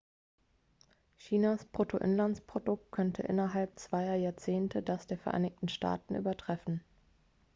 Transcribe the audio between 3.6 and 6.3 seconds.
zweier jahrzehnte das der vereinigten staaten